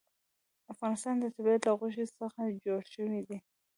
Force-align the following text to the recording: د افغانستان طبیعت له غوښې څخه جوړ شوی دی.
د 0.63 0.65
افغانستان 0.73 1.15
طبیعت 1.35 1.61
له 1.65 1.71
غوښې 1.79 2.05
څخه 2.19 2.41
جوړ 2.65 2.81
شوی 2.93 3.21
دی. 3.27 3.37